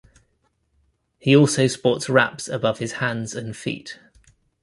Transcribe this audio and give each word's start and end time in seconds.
He 1.19 1.35
also 1.35 1.67
sports 1.67 2.09
wraps 2.09 2.47
above 2.47 2.79
his 2.79 2.93
hands 2.93 3.35
and 3.35 3.55
feet. 3.55 3.99